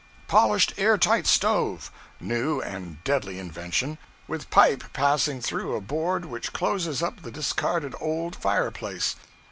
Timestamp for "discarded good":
7.29-8.01